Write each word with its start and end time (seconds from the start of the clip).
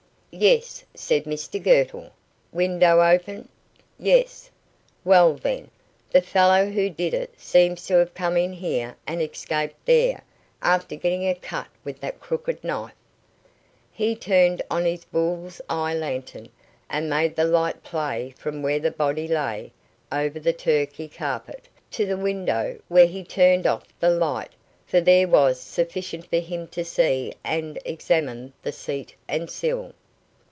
"Yes," 0.33 0.85
said 0.95 1.25
Mr 1.25 1.61
Girtle. 1.61 2.09
"Window 2.53 3.01
open?" 3.01 3.49
"Yes." 3.99 4.49
"Well, 5.03 5.33
then, 5.33 5.69
the 6.09 6.21
fellow 6.21 6.67
who 6.69 6.89
did 6.89 7.13
it 7.13 7.33
seems 7.37 7.85
to 7.87 7.95
have 7.95 8.13
come 8.13 8.37
in 8.37 8.53
here 8.53 8.95
and 9.05 9.21
escaped 9.21 9.85
there, 9.85 10.23
after 10.61 10.95
getting 10.95 11.27
a 11.27 11.35
cut 11.35 11.67
with 11.83 11.99
that 11.99 12.21
crooked 12.21 12.63
knife." 12.63 12.93
He 13.91 14.15
turned 14.15 14.61
on 14.71 14.85
his 14.85 15.03
bull's 15.03 15.59
eye 15.69 15.93
lantern, 15.95 16.47
and 16.89 17.09
made 17.09 17.35
the 17.35 17.43
light 17.43 17.83
play 17.83 18.33
from 18.37 18.61
where 18.61 18.79
the 18.79 18.89
body 18.89 19.27
lay, 19.27 19.73
over 20.13 20.39
the 20.39 20.53
Turkey 20.53 21.09
carpet, 21.09 21.67
to 21.91 22.05
the 22.05 22.15
window, 22.15 22.79
where 22.87 23.05
he 23.05 23.25
turned 23.25 23.67
off 23.67 23.83
the 23.99 24.09
light, 24.09 24.53
for 24.87 25.01
there 25.01 25.27
was 25.27 25.59
sufficient 25.59 26.25
for 26.29 26.39
him 26.39 26.69
to 26.69 26.85
see 26.85 27.33
and 27.43 27.77
examine 27.83 28.53
the 28.63 28.71
seat 28.71 29.13
and 29.27 29.49
sill. 29.51 29.91